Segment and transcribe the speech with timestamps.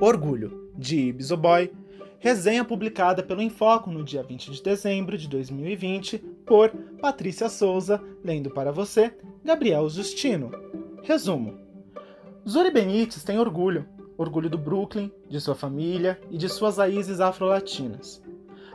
[0.00, 1.70] Orgulho, de Ibis Boy,
[2.18, 6.16] resenha publicada pelo Infoco no dia 20 de dezembro de 2020
[6.46, 6.70] por
[7.02, 9.14] Patrícia Souza, lendo para você,
[9.44, 10.52] Gabriel Justino.
[11.02, 11.58] Resumo:
[12.48, 13.86] Zuri Benítez tem orgulho,
[14.16, 18.22] orgulho do Brooklyn, de sua família e de suas raízes afro-latinas.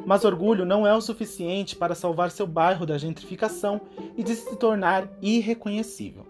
[0.06, 3.82] Mas orgulho não é o suficiente para salvar seu bairro da gentrificação
[4.16, 6.28] e de se tornar irreconhecível.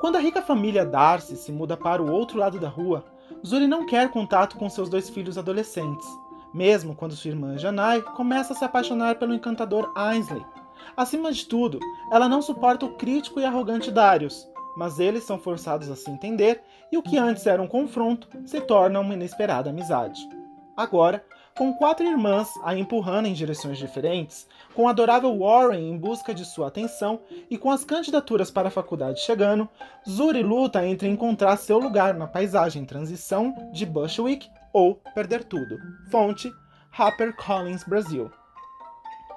[0.00, 3.04] Quando a rica família Darcy se muda para o outro lado da rua,
[3.46, 6.06] Zuri não quer contato com seus dois filhos adolescentes,
[6.52, 10.44] mesmo quando sua irmã Janai começa a se apaixonar pelo encantador Ainsley.
[10.96, 11.78] Acima de tudo,
[12.10, 16.62] ela não suporta o crítico e arrogante Darius, mas eles são forçados a se entender
[16.90, 20.20] e o que antes era um confronto se torna uma inesperada amizade.
[20.76, 21.24] Agora,
[21.58, 26.44] com quatro irmãs a empurrando em direções diferentes, com o adorável Warren em busca de
[26.44, 27.18] sua atenção
[27.50, 29.68] e com as candidaturas para a faculdade chegando,
[30.08, 35.76] Zuri luta entre encontrar seu lugar na paisagem transição de Bushwick ou perder tudo.
[36.12, 36.48] Fonte:
[36.96, 38.30] HarperCollins Brasil.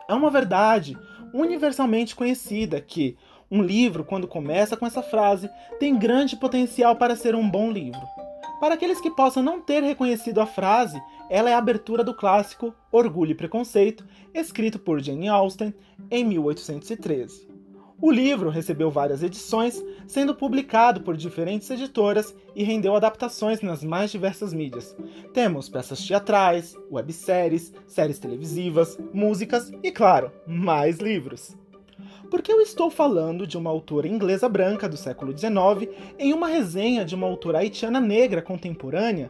[0.08, 0.96] É uma verdade
[1.34, 3.18] universalmente conhecida que
[3.50, 8.21] um livro, quando começa com essa frase, tem grande potencial para ser um bom livro.
[8.62, 12.72] Para aqueles que possam não ter reconhecido a frase, ela é a abertura do clássico
[12.92, 15.74] Orgulho e Preconceito, escrito por Jane Austen
[16.12, 17.50] em 1813.
[18.00, 24.12] O livro recebeu várias edições, sendo publicado por diferentes editoras e rendeu adaptações nas mais
[24.12, 24.96] diversas mídias.
[25.34, 31.60] Temos peças teatrais, webséries, séries televisivas, músicas e, claro, mais livros.
[32.32, 36.48] Por que eu estou falando de uma autora inglesa branca do século XIX em uma
[36.48, 39.30] resenha de uma autora haitiana negra contemporânea?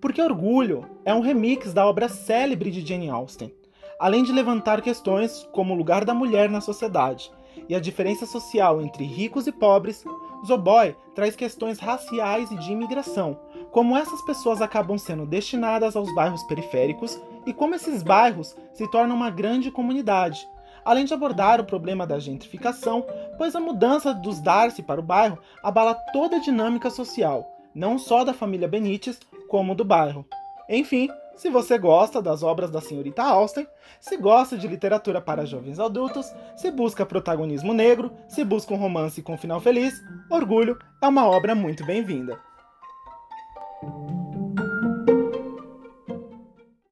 [0.00, 3.54] Porque Orgulho é um remix da obra célebre de Jane Austen,
[3.98, 7.30] além de levantar questões como o lugar da mulher na sociedade
[7.68, 10.02] e a diferença social entre ricos e pobres,
[10.46, 13.38] Zoboy traz questões raciais e de imigração,
[13.70, 19.14] como essas pessoas acabam sendo destinadas aos bairros periféricos e como esses bairros se tornam
[19.14, 20.40] uma grande comunidade,
[20.84, 23.04] além de abordar o problema da gentrificação,
[23.36, 28.24] pois a mudança dos Darcy para o bairro abala toda a dinâmica social, não só
[28.24, 29.18] da família Benítez,
[29.48, 30.24] como do bairro.
[30.68, 33.66] Enfim, se você gosta das obras da senhorita Austen,
[33.98, 39.22] se gosta de literatura para jovens adultos, se busca protagonismo negro, se busca um romance
[39.22, 39.94] com final feliz,
[40.30, 42.38] Orgulho é uma obra muito bem-vinda.